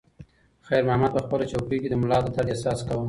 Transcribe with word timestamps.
خیر 0.67 0.81
محمد 0.87 1.11
په 1.15 1.21
خپله 1.25 1.45
چوکۍ 1.51 1.77
کې 1.81 1.89
د 1.91 1.95
ملا 2.01 2.17
د 2.21 2.27
درد 2.35 2.47
احساس 2.51 2.79
کاوه. 2.85 2.99